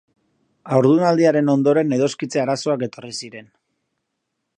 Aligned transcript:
Haurdunaldiaren 0.77 1.51
ondoren 1.53 1.93
edoskitze 1.97 2.41
arazoak 2.45 2.87
etorri 2.89 3.13
ziren. 3.21 3.53